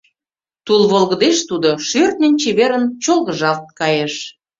Тул 0.65 0.81
волгыдеш 0.91 1.37
тудо 1.49 1.69
шӧртньын, 1.87 2.33
чеверын 2.41 2.83
чолгыжалт 3.03 3.65
кайыш. 3.79 4.13